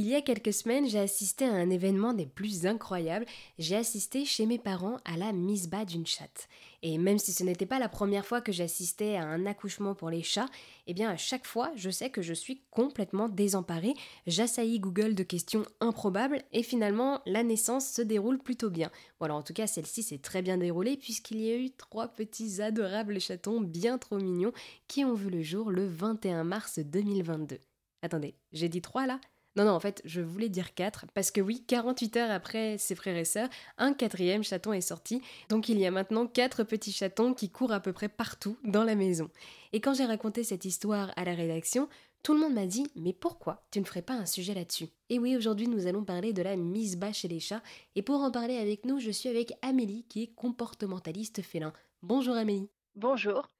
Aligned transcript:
Il 0.00 0.06
y 0.06 0.14
a 0.14 0.22
quelques 0.22 0.52
semaines, 0.52 0.86
j'ai 0.86 1.00
assisté 1.00 1.44
à 1.44 1.52
un 1.54 1.70
événement 1.70 2.12
des 2.12 2.24
plus 2.24 2.66
incroyables. 2.66 3.26
J'ai 3.58 3.74
assisté 3.74 4.24
chez 4.24 4.46
mes 4.46 4.56
parents 4.56 4.98
à 5.04 5.16
la 5.16 5.32
mise 5.32 5.68
bas 5.68 5.84
d'une 5.84 6.06
chatte. 6.06 6.48
Et 6.82 6.98
même 6.98 7.18
si 7.18 7.32
ce 7.32 7.42
n'était 7.42 7.66
pas 7.66 7.80
la 7.80 7.88
première 7.88 8.24
fois 8.24 8.40
que 8.40 8.52
j'assistais 8.52 9.16
à 9.16 9.26
un 9.26 9.44
accouchement 9.44 9.96
pour 9.96 10.08
les 10.10 10.22
chats, 10.22 10.46
eh 10.86 10.94
bien 10.94 11.10
à 11.10 11.16
chaque 11.16 11.48
fois, 11.48 11.72
je 11.74 11.90
sais 11.90 12.10
que 12.10 12.22
je 12.22 12.32
suis 12.32 12.62
complètement 12.70 13.28
désemparée. 13.28 13.94
J'assaillis 14.28 14.78
Google 14.78 15.16
de 15.16 15.24
questions 15.24 15.64
improbables 15.80 16.44
et 16.52 16.62
finalement, 16.62 17.20
la 17.26 17.42
naissance 17.42 17.90
se 17.90 18.00
déroule 18.02 18.38
plutôt 18.38 18.70
bien. 18.70 18.92
Voilà, 19.18 19.34
en 19.34 19.42
tout 19.42 19.52
cas, 19.52 19.66
celle-ci 19.66 20.04
s'est 20.04 20.18
très 20.18 20.42
bien 20.42 20.58
déroulée 20.58 20.96
puisqu'il 20.96 21.40
y 21.40 21.50
a 21.50 21.56
eu 21.56 21.72
trois 21.72 22.06
petits 22.06 22.62
adorables 22.62 23.20
chatons 23.20 23.60
bien 23.60 23.98
trop 23.98 24.18
mignons 24.18 24.52
qui 24.86 25.04
ont 25.04 25.14
vu 25.14 25.28
le 25.28 25.42
jour 25.42 25.72
le 25.72 25.88
21 25.88 26.44
mars 26.44 26.78
2022. 26.78 27.58
Attendez, 28.02 28.36
j'ai 28.52 28.68
dit 28.68 28.80
trois 28.80 29.04
là? 29.04 29.20
Non, 29.56 29.64
non, 29.64 29.72
en 29.72 29.80
fait, 29.80 30.00
je 30.04 30.20
voulais 30.20 30.48
dire 30.48 30.74
4, 30.74 31.06
parce 31.14 31.30
que 31.30 31.40
oui, 31.40 31.64
48 31.66 32.16
heures 32.16 32.30
après 32.30 32.78
ses 32.78 32.94
frères 32.94 33.16
et 33.16 33.24
sœurs, 33.24 33.48
un 33.76 33.92
quatrième 33.92 34.44
chaton 34.44 34.72
est 34.72 34.80
sorti, 34.80 35.20
donc 35.48 35.68
il 35.68 35.78
y 35.78 35.86
a 35.86 35.90
maintenant 35.90 36.26
4 36.26 36.62
petits 36.62 36.92
chatons 36.92 37.34
qui 37.34 37.50
courent 37.50 37.72
à 37.72 37.80
peu 37.80 37.92
près 37.92 38.08
partout 38.08 38.56
dans 38.62 38.84
la 38.84 38.94
maison. 38.94 39.30
Et 39.72 39.80
quand 39.80 39.94
j'ai 39.94 40.04
raconté 40.04 40.44
cette 40.44 40.64
histoire 40.64 41.12
à 41.16 41.24
la 41.24 41.34
rédaction, 41.34 41.88
tout 42.22 42.34
le 42.34 42.40
monde 42.40 42.54
m'a 42.54 42.66
dit 42.66 42.86
Mais 42.94 43.12
pourquoi 43.12 43.66
tu 43.70 43.80
ne 43.80 43.84
ferais 43.84 44.02
pas 44.02 44.14
un 44.14 44.26
sujet 44.26 44.54
là-dessus? 44.54 44.88
Et 45.08 45.18
oui, 45.18 45.36
aujourd'hui 45.36 45.68
nous 45.68 45.86
allons 45.86 46.04
parler 46.04 46.32
de 46.32 46.42
la 46.42 46.56
mise 46.56 46.96
bas 46.96 47.12
chez 47.12 47.28
les 47.28 47.40
chats, 47.40 47.62
et 47.96 48.02
pour 48.02 48.20
en 48.20 48.30
parler 48.30 48.56
avec 48.56 48.84
nous, 48.84 49.00
je 49.00 49.10
suis 49.10 49.28
avec 49.28 49.52
Amélie 49.62 50.04
qui 50.08 50.22
est 50.22 50.34
comportementaliste 50.34 51.42
félin. 51.42 51.72
Bonjour 52.02 52.36
Amélie. 52.36 52.70
Bonjour. 52.94 53.50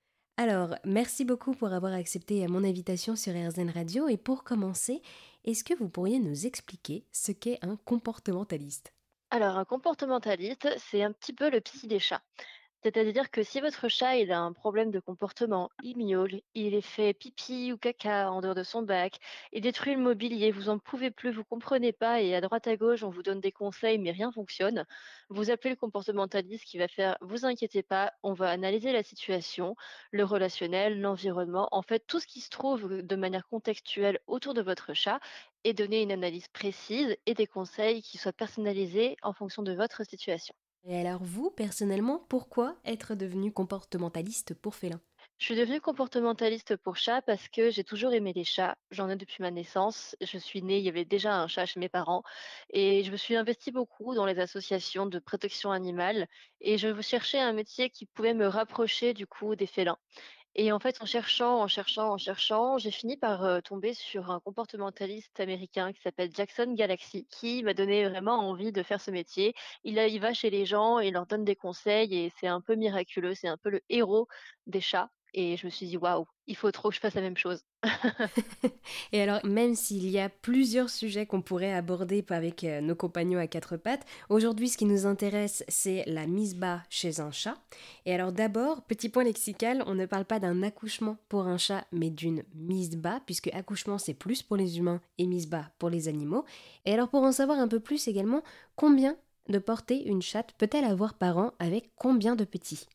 Alors, 0.40 0.76
merci 0.84 1.24
beaucoup 1.24 1.52
pour 1.52 1.72
avoir 1.72 1.92
accepté 1.92 2.46
mon 2.46 2.62
invitation 2.62 3.16
sur 3.16 3.32
RZN 3.32 3.70
Radio. 3.70 4.06
Et 4.06 4.16
pour 4.16 4.44
commencer, 4.44 5.02
est-ce 5.44 5.64
que 5.64 5.74
vous 5.74 5.88
pourriez 5.88 6.20
nous 6.20 6.46
expliquer 6.46 7.04
ce 7.10 7.32
qu'est 7.32 7.58
un 7.60 7.74
comportementaliste? 7.74 8.92
Alors, 9.30 9.58
un 9.58 9.64
comportementaliste, 9.64 10.68
c'est 10.78 11.02
un 11.02 11.10
petit 11.10 11.32
peu 11.32 11.50
le 11.50 11.60
psy 11.60 11.88
des 11.88 11.98
chats. 11.98 12.22
C'est-à-dire 12.82 13.30
que 13.30 13.42
si 13.42 13.60
votre 13.60 13.88
chat 13.88 14.10
a 14.30 14.38
un 14.38 14.52
problème 14.52 14.90
de 14.92 15.00
comportement, 15.00 15.68
il 15.82 15.96
miaule, 15.98 16.40
il 16.54 16.74
est 16.74 16.80
fait 16.80 17.12
pipi 17.12 17.72
ou 17.72 17.76
caca 17.76 18.30
en 18.30 18.40
dehors 18.40 18.54
de 18.54 18.62
son 18.62 18.82
bac, 18.82 19.18
il 19.52 19.62
détruit 19.62 19.94
le 19.94 20.00
mobilier, 20.00 20.50
vous 20.52 20.68
en 20.68 20.78
pouvez 20.78 21.10
plus, 21.10 21.32
vous 21.32 21.44
comprenez 21.44 21.92
pas 21.92 22.20
et 22.22 22.34
à 22.36 22.40
droite 22.40 22.66
à 22.68 22.76
gauche 22.76 23.02
on 23.02 23.10
vous 23.10 23.22
donne 23.24 23.40
des 23.40 23.50
conseils 23.52 23.98
mais 23.98 24.12
rien 24.12 24.30
fonctionne, 24.32 24.86
vous 25.28 25.50
appelez 25.50 25.70
le 25.70 25.76
comportementaliste 25.76 26.64
qui 26.64 26.78
va 26.78 26.86
faire 26.88 27.16
vous 27.20 27.44
inquiétez 27.44 27.82
pas, 27.82 28.12
on 28.22 28.32
va 28.32 28.48
analyser 28.50 28.92
la 28.92 29.02
situation, 29.02 29.74
le 30.12 30.24
relationnel, 30.24 31.00
l'environnement, 31.00 31.68
en 31.72 31.82
fait 31.82 32.06
tout 32.06 32.20
ce 32.20 32.26
qui 32.28 32.40
se 32.40 32.50
trouve 32.50 33.02
de 33.02 33.16
manière 33.16 33.46
contextuelle 33.48 34.20
autour 34.28 34.54
de 34.54 34.62
votre 34.62 34.94
chat 34.94 35.20
et 35.64 35.74
donner 35.74 36.02
une 36.02 36.12
analyse 36.12 36.48
précise 36.48 37.16
et 37.26 37.34
des 37.34 37.46
conseils 37.48 38.02
qui 38.02 38.18
soient 38.18 38.32
personnalisés 38.32 39.16
en 39.22 39.32
fonction 39.32 39.62
de 39.62 39.72
votre 39.72 40.04
situation. 40.04 40.54
Et 40.82 40.96
alors 40.98 41.22
vous, 41.22 41.52
personnellement, 41.52 42.18
pourquoi 42.28 42.80
être 42.84 43.14
devenu 43.14 43.52
comportementaliste 43.52 44.54
pour 44.54 44.74
félin? 44.74 45.00
Je 45.38 45.44
suis 45.46 45.56
devenue 45.56 45.80
comportementaliste 45.80 46.76
pour 46.76 46.96
chat 46.96 47.22
parce 47.22 47.48
que 47.48 47.70
j'ai 47.70 47.82
toujours 47.84 48.12
aimé 48.12 48.32
les 48.34 48.44
chats. 48.44 48.76
J'en 48.90 49.08
ai 49.08 49.16
depuis 49.16 49.42
ma 49.42 49.50
naissance. 49.50 50.16
Je 50.20 50.36
suis 50.38 50.62
née, 50.62 50.78
il 50.78 50.84
y 50.84 50.88
avait 50.88 51.04
déjà 51.04 51.36
un 51.40 51.46
chat 51.48 51.64
chez 51.66 51.78
mes 51.80 51.88
parents. 51.88 52.22
Et 52.70 53.02
je 53.04 53.10
me 53.12 53.16
suis 53.16 53.36
investie 53.36 53.70
beaucoup 53.72 54.14
dans 54.14 54.26
les 54.26 54.38
associations 54.40 55.06
de 55.06 55.18
protection 55.20 55.70
animale. 55.70 56.26
Et 56.60 56.76
je 56.78 57.00
cherchais 57.02 57.38
un 57.40 57.52
métier 57.52 57.88
qui 57.90 58.06
pouvait 58.06 58.34
me 58.34 58.46
rapprocher 58.48 59.14
du 59.14 59.26
coup 59.26 59.54
des 59.56 59.66
félins. 59.66 59.98
Et 60.54 60.72
en 60.72 60.78
fait, 60.80 61.00
en 61.00 61.06
cherchant, 61.06 61.62
en 61.62 61.68
cherchant, 61.68 62.12
en 62.12 62.18
cherchant, 62.18 62.76
j'ai 62.78 62.90
fini 62.90 63.16
par 63.16 63.62
tomber 63.62 63.94
sur 63.94 64.30
un 64.30 64.40
comportementaliste 64.40 65.38
américain 65.40 65.92
qui 65.92 66.00
s'appelle 66.02 66.30
Jackson 66.34 66.74
Galaxy, 66.74 67.26
qui 67.30 67.62
m'a 67.62 67.72
donné 67.74 68.06
vraiment 68.08 68.38
envie 68.48 68.72
de 68.72 68.82
faire 68.82 69.00
ce 69.00 69.10
métier. 69.10 69.54
Il, 69.84 69.96
il 69.98 70.20
va 70.20 70.34
chez 70.34 70.50
les 70.50 70.66
gens, 70.66 70.98
il 70.98 71.12
leur 71.14 71.26
donne 71.26 71.44
des 71.44 71.56
conseils 71.56 72.14
et 72.14 72.30
c'est 72.40 72.48
un 72.48 72.60
peu 72.60 72.74
miraculeux. 72.74 73.34
C'est 73.34 73.48
un 73.48 73.56
peu 73.56 73.70
le 73.70 73.80
héros 73.88 74.26
des 74.66 74.80
chats. 74.80 75.10
Et 75.34 75.56
je 75.56 75.66
me 75.66 75.70
suis 75.70 75.86
dit, 75.86 75.96
waouh, 75.96 76.26
il 76.46 76.56
faut 76.56 76.70
trop 76.70 76.88
que 76.88 76.94
je 76.94 77.00
fasse 77.00 77.14
la 77.14 77.20
même 77.20 77.36
chose. 77.36 77.62
et 79.12 79.22
alors, 79.22 79.44
même 79.44 79.74
s'il 79.74 80.08
y 80.08 80.18
a 80.18 80.28
plusieurs 80.28 80.90
sujets 80.90 81.26
qu'on 81.26 81.42
pourrait 81.42 81.72
aborder 81.72 82.24
avec 82.30 82.64
euh, 82.64 82.80
nos 82.80 82.94
compagnons 82.94 83.38
à 83.38 83.46
quatre 83.46 83.76
pattes, 83.76 84.06
aujourd'hui, 84.28 84.68
ce 84.68 84.76
qui 84.76 84.84
nous 84.84 85.06
intéresse, 85.06 85.64
c'est 85.68 86.04
la 86.06 86.26
mise 86.26 86.56
bas 86.56 86.82
chez 86.90 87.20
un 87.20 87.30
chat. 87.30 87.56
Et 88.06 88.14
alors, 88.14 88.32
d'abord, 88.32 88.82
petit 88.82 89.08
point 89.08 89.24
lexical, 89.24 89.82
on 89.86 89.94
ne 89.94 90.06
parle 90.06 90.24
pas 90.24 90.40
d'un 90.40 90.62
accouchement 90.62 91.16
pour 91.28 91.46
un 91.46 91.58
chat, 91.58 91.86
mais 91.92 92.10
d'une 92.10 92.44
mise 92.54 92.96
bas, 92.96 93.20
puisque 93.26 93.48
accouchement, 93.48 93.98
c'est 93.98 94.14
plus 94.14 94.42
pour 94.42 94.56
les 94.56 94.78
humains 94.78 95.00
et 95.18 95.26
mise 95.26 95.48
bas 95.48 95.70
pour 95.78 95.90
les 95.90 96.08
animaux. 96.08 96.44
Et 96.84 96.92
alors, 96.92 97.08
pour 97.08 97.22
en 97.22 97.32
savoir 97.32 97.58
un 97.58 97.68
peu 97.68 97.80
plus 97.80 98.08
également, 98.08 98.42
combien 98.76 99.16
de 99.48 99.58
portées 99.58 100.06
une 100.06 100.22
chatte 100.22 100.52
peut-elle 100.58 100.84
avoir 100.84 101.14
par 101.14 101.38
an 101.38 101.52
avec 101.58 101.90
combien 101.96 102.36
de 102.36 102.44
petits? 102.44 102.86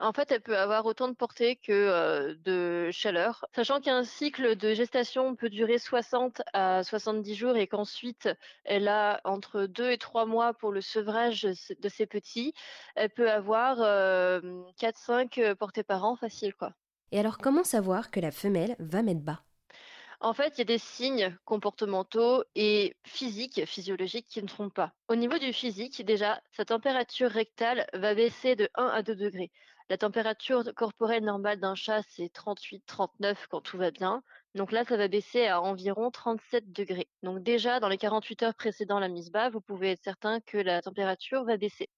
En 0.00 0.12
fait, 0.12 0.30
elle 0.30 0.40
peut 0.40 0.56
avoir 0.56 0.86
autant 0.86 1.08
de 1.08 1.14
portée 1.14 1.56
que 1.56 2.32
de 2.44 2.90
chaleur, 2.92 3.44
sachant 3.54 3.80
qu'un 3.80 4.04
cycle 4.04 4.54
de 4.56 4.72
gestation 4.72 5.34
peut 5.34 5.50
durer 5.50 5.78
60 5.78 6.42
à 6.52 6.84
70 6.84 7.34
jours 7.34 7.56
et 7.56 7.66
qu'ensuite 7.66 8.28
elle 8.64 8.88
a 8.88 9.20
entre 9.24 9.66
2 9.66 9.90
et 9.90 9.98
3 9.98 10.26
mois 10.26 10.54
pour 10.54 10.70
le 10.70 10.80
sevrage 10.80 11.42
de 11.42 11.88
ses 11.88 12.06
petits. 12.06 12.54
Elle 12.94 13.10
peut 13.10 13.30
avoir 13.30 13.78
4-5 13.78 15.40
euh, 15.40 15.54
portées 15.54 15.82
par 15.82 16.04
an 16.04 16.16
facile 16.16 16.54
quoi. 16.54 16.72
Et 17.10 17.18
alors 17.18 17.38
comment 17.38 17.64
savoir 17.64 18.10
que 18.10 18.20
la 18.20 18.30
femelle 18.30 18.76
va 18.78 19.02
mettre 19.02 19.20
bas? 19.20 19.42
En 20.20 20.34
fait, 20.34 20.54
il 20.56 20.58
y 20.58 20.62
a 20.62 20.64
des 20.64 20.78
signes 20.78 21.36
comportementaux 21.44 22.42
et 22.56 22.96
physiques, 23.04 23.64
physiologiques 23.66 24.26
qui 24.26 24.42
ne 24.42 24.48
trompent 24.48 24.74
pas. 24.74 24.92
Au 25.08 25.14
niveau 25.14 25.38
du 25.38 25.52
physique, 25.52 26.04
déjà, 26.04 26.40
sa 26.52 26.64
température 26.64 27.30
rectale 27.30 27.86
va 27.94 28.14
baisser 28.14 28.56
de 28.56 28.68
1 28.74 28.86
à 28.86 29.02
2 29.02 29.14
degrés. 29.14 29.52
La 29.90 29.96
température 29.96 30.64
corporelle 30.74 31.24
normale 31.24 31.60
d'un 31.60 31.74
chat, 31.74 32.02
c'est 32.10 32.32
38-39 32.34 33.36
quand 33.48 33.60
tout 33.60 33.78
va 33.78 33.90
bien. 33.90 34.22
Donc 34.54 34.72
là, 34.72 34.84
ça 34.84 34.96
va 34.96 35.08
baisser 35.08 35.46
à 35.46 35.62
environ 35.62 36.10
37 36.10 36.72
degrés. 36.72 37.08
Donc 37.22 37.42
déjà, 37.42 37.80
dans 37.80 37.88
les 37.88 37.96
48 37.96 38.42
heures 38.42 38.54
précédant 38.54 38.98
la 38.98 39.08
mise 39.08 39.30
bas, 39.30 39.50
vous 39.50 39.60
pouvez 39.60 39.92
être 39.92 40.02
certain 40.02 40.40
que 40.40 40.58
la 40.58 40.82
température 40.82 41.44
va 41.44 41.56
baisser. 41.56 41.88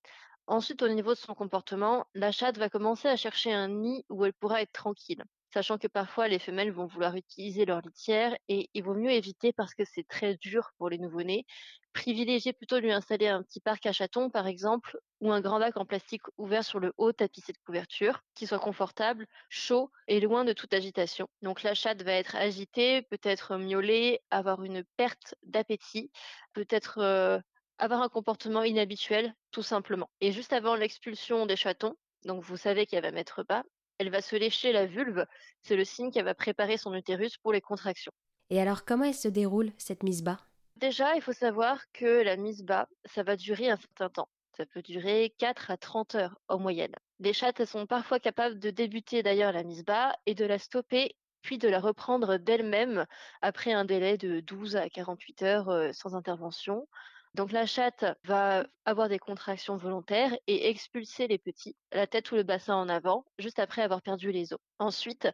Ensuite, 0.46 0.82
au 0.82 0.88
niveau 0.88 1.14
de 1.14 1.18
son 1.18 1.34
comportement, 1.34 2.06
la 2.14 2.32
chatte 2.32 2.58
va 2.58 2.68
commencer 2.68 3.08
à 3.08 3.16
chercher 3.16 3.52
un 3.52 3.68
nid 3.68 4.04
où 4.08 4.24
elle 4.24 4.34
pourra 4.34 4.62
être 4.62 4.72
tranquille 4.72 5.24
sachant 5.52 5.78
que 5.78 5.88
parfois 5.88 6.28
les 6.28 6.38
femelles 6.38 6.72
vont 6.72 6.86
vouloir 6.86 7.16
utiliser 7.16 7.64
leur 7.64 7.80
litière 7.80 8.36
et 8.48 8.70
il 8.74 8.82
vaut 8.82 8.94
mieux 8.94 9.10
éviter 9.10 9.52
parce 9.52 9.74
que 9.74 9.84
c'est 9.84 10.06
très 10.06 10.36
dur 10.36 10.70
pour 10.78 10.88
les 10.88 10.98
nouveau-nés. 10.98 11.44
Privilégier 11.92 12.52
plutôt 12.52 12.76
de 12.76 12.82
lui 12.82 12.92
installer 12.92 13.26
un 13.26 13.42
petit 13.42 13.60
parc 13.60 13.84
à 13.86 13.92
chatons 13.92 14.30
par 14.30 14.46
exemple 14.46 14.98
ou 15.20 15.32
un 15.32 15.40
grand 15.40 15.58
bac 15.58 15.76
en 15.76 15.84
plastique 15.84 16.22
ouvert 16.38 16.64
sur 16.64 16.78
le 16.78 16.92
haut 16.98 17.12
tapissé 17.12 17.52
de 17.52 17.58
couverture 17.66 18.22
qui 18.34 18.46
soit 18.46 18.60
confortable, 18.60 19.26
chaud 19.48 19.90
et 20.06 20.20
loin 20.20 20.44
de 20.44 20.52
toute 20.52 20.72
agitation. 20.72 21.28
Donc 21.42 21.62
la 21.62 21.74
chatte 21.74 22.02
va 22.02 22.12
être 22.12 22.36
agitée, 22.36 23.02
peut-être 23.02 23.56
miauler, 23.56 24.20
avoir 24.30 24.62
une 24.62 24.84
perte 24.96 25.34
d'appétit, 25.42 26.12
peut-être 26.52 26.98
euh, 26.98 27.40
avoir 27.78 28.02
un 28.02 28.08
comportement 28.08 28.62
inhabituel 28.62 29.34
tout 29.50 29.62
simplement. 29.62 30.10
Et 30.20 30.32
juste 30.32 30.52
avant 30.52 30.76
l'expulsion 30.76 31.46
des 31.46 31.56
chatons, 31.56 31.96
donc 32.24 32.44
vous 32.44 32.56
savez 32.56 32.86
qu'elle 32.86 33.02
va 33.02 33.10
mettre 33.10 33.42
bas, 33.42 33.64
elle 34.00 34.10
va 34.10 34.22
se 34.22 34.34
lécher 34.34 34.72
la 34.72 34.86
vulve. 34.86 35.26
C'est 35.62 35.76
le 35.76 35.84
signe 35.84 36.10
qu'elle 36.10 36.24
va 36.24 36.34
préparer 36.34 36.78
son 36.78 36.94
utérus 36.94 37.36
pour 37.36 37.52
les 37.52 37.60
contractions. 37.60 38.12
Et 38.48 38.58
alors, 38.58 38.86
comment 38.86 39.04
elle 39.04 39.14
se 39.14 39.28
déroule, 39.28 39.72
cette 39.76 40.02
mise 40.02 40.22
bas? 40.22 40.40
Déjà, 40.76 41.14
il 41.16 41.20
faut 41.20 41.34
savoir 41.34 41.78
que 41.92 42.22
la 42.22 42.38
mise 42.38 42.62
bas, 42.62 42.88
ça 43.04 43.22
va 43.22 43.36
durer 43.36 43.68
un 43.68 43.76
certain 43.76 44.08
temps. 44.08 44.28
Ça 44.56 44.64
peut 44.64 44.80
durer 44.80 45.34
4 45.36 45.70
à 45.70 45.76
30 45.76 46.14
heures 46.14 46.40
en 46.48 46.58
moyenne. 46.58 46.94
Les 47.18 47.34
chattes 47.34 47.66
sont 47.66 47.86
parfois 47.86 48.18
capables 48.18 48.58
de 48.58 48.70
débuter 48.70 49.22
d'ailleurs 49.22 49.52
la 49.52 49.64
mise 49.64 49.84
bas 49.84 50.14
et 50.24 50.34
de 50.34 50.46
la 50.46 50.58
stopper 50.58 51.14
puis 51.42 51.58
de 51.58 51.68
la 51.68 51.78
reprendre 51.78 52.38
d'elle-même 52.38 53.04
après 53.42 53.72
un 53.72 53.84
délai 53.84 54.16
de 54.16 54.40
12 54.40 54.76
à 54.76 54.88
48 54.88 55.42
heures 55.42 55.68
euh, 55.68 55.90
sans 55.92 56.14
intervention. 56.14 56.88
Donc 57.34 57.52
la 57.52 57.64
chatte 57.64 58.04
va 58.24 58.66
avoir 58.84 59.08
des 59.08 59.20
contractions 59.20 59.76
volontaires 59.76 60.36
et 60.48 60.68
expulser 60.68 61.28
les 61.28 61.38
petits, 61.38 61.76
la 61.92 62.08
tête 62.08 62.32
ou 62.32 62.34
le 62.34 62.42
bassin 62.42 62.74
en 62.74 62.88
avant, 62.88 63.24
juste 63.38 63.60
après 63.60 63.82
avoir 63.82 64.02
perdu 64.02 64.32
les 64.32 64.52
os. 64.52 64.58
Ensuite, 64.80 65.28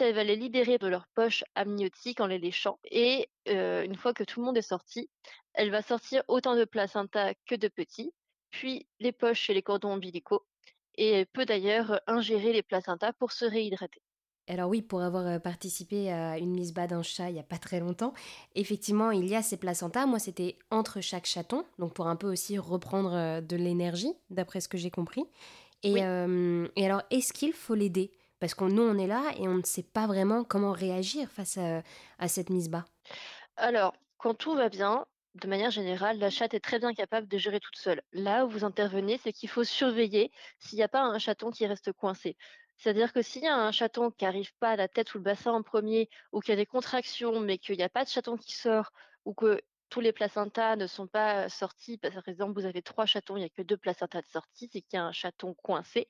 elle 0.00 0.14
va 0.14 0.22
les 0.22 0.36
libérer 0.36 0.78
de 0.78 0.86
leur 0.86 1.08
poche 1.08 1.42
amniotique 1.56 2.20
en 2.20 2.28
les 2.28 2.38
léchant. 2.38 2.78
Et 2.84 3.28
euh, 3.48 3.82
une 3.82 3.96
fois 3.96 4.14
que 4.14 4.22
tout 4.22 4.40
le 4.40 4.46
monde 4.46 4.58
est 4.58 4.62
sorti, 4.62 5.10
elle 5.54 5.70
va 5.70 5.82
sortir 5.82 6.22
autant 6.28 6.54
de 6.54 6.64
placenta 6.64 7.34
que 7.46 7.56
de 7.56 7.68
petits, 7.68 8.12
puis 8.50 8.86
les 9.00 9.12
poches 9.12 9.50
et 9.50 9.54
les 9.54 9.62
cordons 9.62 9.94
ombilicaux. 9.94 10.46
Et 10.96 11.10
elle 11.10 11.26
peut 11.26 11.46
d'ailleurs 11.46 12.00
ingérer 12.06 12.52
les 12.52 12.62
placentas 12.62 13.12
pour 13.14 13.32
se 13.32 13.44
réhydrater. 13.44 14.02
Alors 14.46 14.68
oui, 14.68 14.82
pour 14.82 15.00
avoir 15.02 15.26
euh, 15.26 15.38
participé 15.38 16.12
à 16.12 16.36
une 16.38 16.50
mise 16.52 16.74
bas 16.74 16.86
d'un 16.86 17.02
chat 17.02 17.30
il 17.30 17.34
n'y 17.34 17.40
a 17.40 17.44
pas 17.44 17.56
très 17.56 17.80
longtemps, 17.80 18.12
effectivement, 18.54 19.10
il 19.10 19.26
y 19.26 19.34
a 19.34 19.42
ces 19.42 19.56
placentas. 19.56 20.04
Moi, 20.04 20.18
c'était 20.18 20.58
entre 20.70 21.00
chaque 21.00 21.24
chaton, 21.24 21.64
donc 21.78 21.94
pour 21.94 22.08
un 22.08 22.16
peu 22.16 22.30
aussi 22.30 22.58
reprendre 22.58 23.14
euh, 23.14 23.40
de 23.40 23.56
l'énergie, 23.56 24.12
d'après 24.28 24.60
ce 24.60 24.68
que 24.68 24.76
j'ai 24.76 24.90
compris. 24.90 25.24
Et, 25.82 26.04
euh, 26.04 26.68
et 26.76 26.86
alors, 26.86 27.02
est-ce 27.10 27.32
qu'il 27.32 27.54
faut 27.54 27.74
l'aider? 27.74 28.12
Parce 28.38 28.54
que 28.54 28.64
nous, 28.64 28.82
on 28.82 28.98
est 28.98 29.06
là 29.06 29.32
et 29.38 29.48
on 29.48 29.54
ne 29.54 29.62
sait 29.64 29.82
pas 29.82 30.06
vraiment 30.06 30.44
comment 30.44 30.72
réagir 30.72 31.30
face 31.30 31.56
à, 31.56 31.82
à 32.18 32.28
cette 32.28 32.50
mise 32.50 32.68
bas. 32.68 32.84
Alors, 33.56 33.94
Quand 34.18 34.34
tout 34.34 34.54
va 34.54 34.68
bien, 34.68 35.04
de 35.34 35.48
manière 35.48 35.70
générale, 35.72 36.18
la 36.18 36.30
chatte 36.30 36.54
est 36.54 36.60
très 36.60 36.78
bien 36.78 36.94
capable 36.94 37.26
de 37.28 37.36
gérer 37.38 37.58
toute 37.60 37.76
seule. 37.76 38.00
Là 38.12 38.46
où 38.46 38.48
vous 38.48 38.64
intervenez, 38.64 39.18
c'est 39.18 39.32
qu'il 39.32 39.48
faut 39.48 39.64
surveiller 39.64 40.30
s'il 40.58 40.76
n'y 40.76 40.82
a 40.84 40.88
pas 40.88 41.02
un 41.02 41.18
chaton 41.18 41.50
qui 41.50 41.66
reste 41.66 41.92
coincé. 41.92 42.36
C'est-à-dire 42.76 43.12
que 43.12 43.22
s'il 43.22 43.42
y 43.42 43.48
a 43.48 43.56
un 43.56 43.72
chaton 43.72 44.10
qui 44.10 44.24
n'arrive 44.24 44.54
pas 44.58 44.70
à 44.70 44.76
la 44.76 44.88
tête 44.88 45.14
ou 45.14 45.18
le 45.18 45.24
bassin 45.24 45.52
en 45.52 45.62
premier, 45.62 46.08
ou 46.32 46.40
qu'il 46.40 46.52
y 46.52 46.52
a 46.52 46.56
des 46.56 46.66
contractions, 46.66 47.40
mais 47.40 47.58
qu'il 47.58 47.76
n'y 47.76 47.82
a 47.82 47.88
pas 47.88 48.04
de 48.04 48.10
chaton 48.10 48.36
qui 48.36 48.54
sort, 48.54 48.92
ou 49.24 49.34
que 49.34 49.60
tous 49.94 50.00
les 50.00 50.12
placentas 50.12 50.74
ne 50.74 50.88
sont 50.88 51.06
pas 51.06 51.48
sortis, 51.48 51.98
par 51.98 52.26
exemple, 52.26 52.60
vous 52.60 52.66
avez 52.66 52.82
trois 52.82 53.06
chatons, 53.06 53.36
il 53.36 53.40
n'y 53.40 53.46
a 53.46 53.48
que 53.48 53.62
deux 53.62 53.76
placentas 53.76 54.22
de 54.22 54.26
sortie, 54.26 54.68
c'est 54.72 54.80
qu'il 54.80 54.94
y 54.94 54.96
a 54.96 55.04
un 55.04 55.12
chaton 55.12 55.54
coincé. 55.54 56.08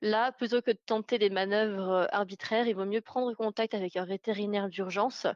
Là, 0.00 0.32
plutôt 0.32 0.62
que 0.62 0.70
de 0.70 0.78
tenter 0.86 1.18
des 1.18 1.28
manœuvres 1.28 1.90
euh, 1.90 2.06
arbitraires, 2.12 2.66
il 2.66 2.74
vaut 2.74 2.86
mieux 2.86 3.02
prendre 3.02 3.34
contact 3.34 3.74
avec 3.74 3.96
un 3.96 4.06
vétérinaire 4.06 4.70
d'urgence 4.70 5.26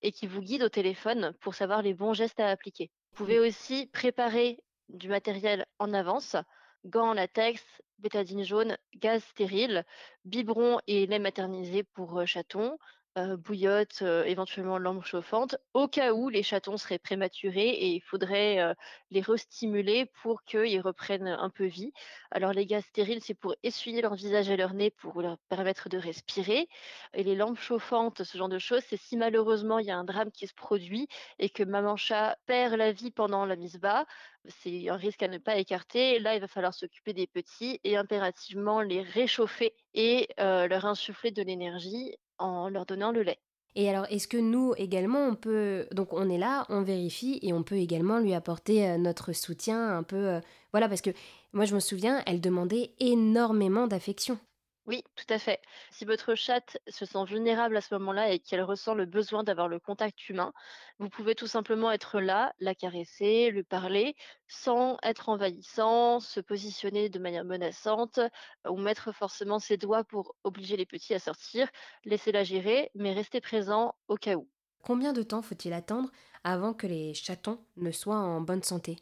et 0.00 0.10
qui 0.10 0.26
vous 0.26 0.40
guide 0.40 0.62
au 0.62 0.70
téléphone 0.70 1.34
pour 1.40 1.54
savoir 1.54 1.82
les 1.82 1.92
bons 1.92 2.14
gestes 2.14 2.40
à 2.40 2.48
appliquer. 2.48 2.90
Vous 3.10 3.24
pouvez 3.24 3.38
aussi 3.38 3.86
préparer 3.92 4.64
du 4.88 5.08
matériel 5.08 5.66
en 5.78 5.92
avance, 5.92 6.36
gants 6.84 7.10
en 7.10 7.14
latex, 7.14 7.62
bétadine 7.98 8.44
jaune, 8.44 8.76
gaz 8.96 9.22
stérile, 9.24 9.84
biberon 10.24 10.78
et 10.86 11.06
lait 11.06 11.18
maternisé 11.18 11.82
pour 11.82 12.26
chatons, 12.26 12.78
bouillotte, 13.16 14.02
éventuellement 14.02 14.78
lampe 14.78 15.04
chauffante, 15.04 15.56
au 15.74 15.88
cas 15.88 16.12
où 16.12 16.28
les 16.28 16.44
chatons 16.44 16.76
seraient 16.76 17.00
prématurés 17.00 17.68
et 17.68 17.88
il 17.88 18.00
faudrait, 18.00 18.74
les 19.10 19.20
restimuler 19.20 20.06
pour 20.22 20.44
qu'ils 20.44 20.80
reprennent 20.80 21.26
un 21.26 21.50
peu 21.50 21.66
vie. 21.66 21.92
Alors 22.30 22.52
les 22.52 22.66
gaz 22.66 22.84
stériles, 22.84 23.20
c'est 23.20 23.34
pour 23.34 23.54
essuyer 23.64 24.00
leur 24.00 24.14
visage 24.14 24.48
et 24.48 24.56
leur 24.56 24.74
nez 24.74 24.90
pour 24.90 25.20
leur 25.20 25.38
permettre 25.48 25.88
de 25.88 25.98
respirer 25.98 26.68
et 27.12 27.24
les 27.24 27.34
lampes 27.34 27.58
chauffantes, 27.58 28.22
ce 28.22 28.38
genre 28.38 28.48
de 28.48 28.60
choses, 28.60 28.84
c'est 28.88 28.96
si 28.96 29.16
malheureusement 29.16 29.80
il 29.80 29.86
y 29.86 29.90
a 29.90 29.96
un 29.98 30.04
drame 30.04 30.30
qui 30.30 30.46
se 30.46 30.54
produit 30.54 31.08
et 31.40 31.50
que 31.50 31.64
maman 31.64 31.96
chat 31.96 32.38
perd 32.46 32.74
la 32.74 32.92
vie 32.92 33.10
pendant 33.10 33.44
la 33.44 33.56
mise 33.56 33.78
bas, 33.80 34.06
c'est 34.48 34.88
un 34.88 34.96
risque 34.96 35.22
à 35.22 35.28
ne 35.28 35.38
pas 35.38 35.56
écarter. 35.56 36.18
Là, 36.18 36.34
il 36.34 36.40
va 36.40 36.48
falloir 36.48 36.74
s'occuper 36.74 37.12
des 37.12 37.26
petits 37.26 37.80
et 37.84 37.96
impérativement 37.96 38.80
les 38.82 39.02
réchauffer 39.02 39.74
et 39.94 40.28
heu, 40.40 40.66
leur 40.68 40.84
insuffler 40.86 41.30
de 41.30 41.42
l'énergie 41.42 42.16
en 42.38 42.68
leur 42.68 42.86
donnant 42.86 43.12
le 43.12 43.22
lait. 43.22 43.40
Et 43.76 43.88
alors, 43.88 44.06
est-ce 44.10 44.26
que 44.28 44.36
nous 44.36 44.74
également, 44.76 45.26
on 45.26 45.34
peut... 45.36 45.86
Donc 45.92 46.12
on 46.12 46.28
est 46.28 46.38
là, 46.38 46.66
on 46.70 46.82
vérifie 46.82 47.38
et 47.42 47.52
on 47.52 47.62
peut 47.62 47.76
également 47.76 48.18
lui 48.18 48.34
apporter 48.34 48.88
euh, 48.88 48.98
notre 48.98 49.32
soutien 49.32 49.96
un 49.96 50.02
peu... 50.02 50.16
euh, 50.16 50.40
Voilà, 50.72 50.88
parce 50.88 51.00
que 51.02 51.10
moi 51.52 51.64
je 51.66 51.74
me 51.74 51.80
souviens, 51.80 52.22
elle 52.26 52.40
demandait 52.40 52.94
énormément 52.98 53.86
d'affection. 53.86 54.38
Oui, 54.86 55.04
tout 55.14 55.24
à 55.32 55.38
fait. 55.38 55.60
Si 55.90 56.04
votre 56.04 56.34
chatte 56.34 56.78
se 56.88 57.04
sent 57.06 57.24
vulnérable 57.24 57.76
à 57.76 57.80
ce 57.80 57.94
moment-là 57.94 58.30
et 58.32 58.38
qu'elle 58.40 58.62
ressent 58.62 58.94
le 58.94 59.04
besoin 59.06 59.42
d'avoir 59.44 59.68
le 59.68 59.78
contact 59.78 60.28
humain, 60.28 60.52
vous 60.98 61.08
pouvez 61.08 61.34
tout 61.34 61.46
simplement 61.46 61.90
être 61.92 62.20
là, 62.20 62.52
la 62.58 62.74
caresser, 62.74 63.50
lui 63.50 63.62
parler, 63.62 64.16
sans 64.48 64.96
être 65.02 65.28
envahissant, 65.30 66.18
se 66.20 66.40
positionner 66.40 67.08
de 67.08 67.18
manière 67.18 67.44
menaçante 67.44 68.20
ou 68.68 68.76
mettre 68.78 69.12
forcément 69.12 69.58
ses 69.60 69.76
doigts 69.76 70.04
pour 70.04 70.34
obliger 70.44 70.76
les 70.76 70.86
petits 70.86 71.14
à 71.14 71.18
sortir. 71.20 71.68
Laissez-la 72.04 72.42
gérer, 72.44 72.90
mais 72.94 73.12
restez 73.14 73.40
présent 73.40 73.94
au 74.08 74.16
cas 74.16 74.34
où. 74.36 74.48
Combien 74.82 75.14
de 75.14 75.22
temps 75.22 75.40
faut-il 75.40 75.72
attendre 75.72 76.10
avant 76.44 76.74
que 76.74 76.86
les 76.86 77.14
chatons 77.14 77.64
ne 77.76 77.90
soient 77.90 78.18
en 78.18 78.42
bonne 78.42 78.62
santé? 78.62 78.96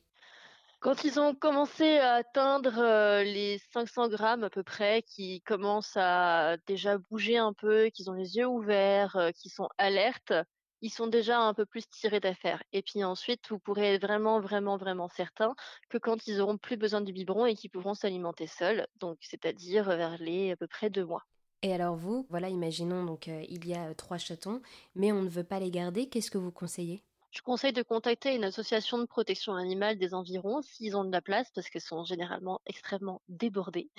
Quand 0.81 1.03
ils 1.03 1.19
ont 1.19 1.35
commencé 1.35 1.99
à 1.99 2.15
atteindre, 2.15 3.23
les 3.25 3.59
500 3.73 4.09
grammes 4.09 4.45
à 4.45 4.51
peu 4.51 4.63
près, 4.63 5.03
qu'ils 5.03 5.43
commencent 5.43 5.97
à 5.97 6.57
déjà 6.69 6.99
bouger 6.99 7.37
un 7.37 7.53
peu, 7.53 7.91
qu'ils 7.91 8.11
ont 8.11 8.15
les 8.15 8.37
yeux 8.37 8.47
ouverts, 8.47 9.33
qu'ils 9.35 9.51
sont 9.51 9.69
alertes, 9.77 10.33
ils 10.81 10.91
sont 10.91 11.09
déjà 11.09 11.41
un 11.41 11.53
peu 11.53 11.67
plus 11.67 11.89
tirés 11.89 12.21
d'affaire 12.21 12.63
et 12.73 12.83
puis 12.83 13.03
ensuite, 13.03 13.49
vous 13.51 13.59
pourrez 13.59 13.95
être 13.95 14.03
vraiment, 14.03 14.41
vraiment, 14.41 14.77
vraiment 14.77 15.09
certain 15.09 15.57
que 15.89 15.99
quand 15.99 16.29
ils 16.29 16.41
auront 16.41 16.59
plus 16.59 16.77
besoin 16.77 17.01
du 17.01 17.13
biberon 17.13 17.47
et 17.47 17.57
qu'ils 17.57 17.71
pourront 17.71 17.95
s'alimenter 17.95 18.47
seuls, 18.47 18.87
donc 19.01 19.19
c'est-à-dire 19.21 19.85
vers 19.85 20.17
les 20.19 20.53
à 20.53 20.57
peu 20.57 20.69
près 20.69 20.91
2 20.91 21.05
mois. 21.05 21.25
Et 21.63 21.75
alors 21.75 21.97
vous, 21.97 22.25
voilà, 22.31 22.49
imaginons 22.51 23.05
donc 23.05 23.27
il 23.27 23.67
y 23.67 23.75
a 23.75 23.93
trois 23.97 24.19
chatons, 24.19 24.63
mais 24.95 25.11
on 25.11 25.23
ne 25.23 25.29
veut 25.29 25.43
pas 25.43 25.59
les 25.59 25.73
garder, 25.73 26.09
qu'est-ce 26.09 26.31
que 26.31 26.39
vous 26.39 26.53
conseillez? 26.53 27.03
Je 27.31 27.41
conseille 27.41 27.73
de 27.73 27.83
contacter 27.83 28.35
une 28.35 28.45
association 28.45 28.99
de 28.99 29.07
protection 29.07 29.55
animale 29.55 29.97
des 29.99 30.13
environs 30.13 30.61
s'ils 30.61 30.95
ont 30.95 31.05
de 31.05 31.11
la 31.13 31.23
place 31.23 31.51
parce 31.55 31.71
qu'ils 31.71 31.81
sont 31.81 32.05
généralement 32.05 32.61
extrêmement 32.67 33.23
débordés. 33.29 33.91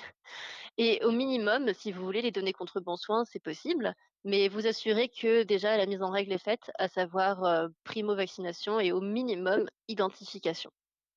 Et 0.78 1.04
au 1.04 1.12
minimum, 1.12 1.74
si 1.74 1.92
vous 1.92 2.04
voulez 2.04 2.22
les 2.24 2.32
donner 2.32 2.54
contre 2.54 2.80
bon 2.82 2.98
soin, 2.98 3.26
c'est 3.26 3.44
possible, 3.44 3.96
mais 4.26 4.48
vous 4.50 4.68
assurez 4.68 5.10
que 5.10 5.44
déjà 5.44 5.78
la 5.78 5.86
mise 5.88 6.02
en 6.04 6.12
règle 6.12 6.34
est 6.34 6.44
faite, 6.44 6.72
à 6.80 6.88
savoir, 6.90 7.44
heu, 7.46 7.76
primo-vaccination 7.86 8.80
et 8.80 8.94
au 8.94 9.02
minimum 9.02 9.68
identification. 9.90 10.72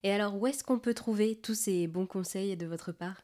Et 0.04 0.12
alors 0.12 0.36
où 0.36 0.46
est-ce 0.46 0.62
qu'on 0.62 0.78
peut 0.78 0.94
trouver 0.94 1.40
tous 1.40 1.56
ces 1.56 1.88
bons 1.88 2.06
conseils 2.06 2.56
de 2.56 2.66
votre 2.66 2.92
part? 2.92 3.22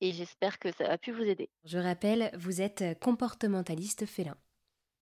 et 0.00 0.12
j'espère 0.12 0.58
que 0.58 0.72
ça 0.72 0.90
a 0.90 0.98
pu 0.98 1.12
vous 1.12 1.22
aider. 1.22 1.50
Je 1.64 1.78
rappelle, 1.78 2.30
vous 2.38 2.60
êtes 2.60 2.98
comportementaliste 3.00 4.06
félin. 4.06 4.36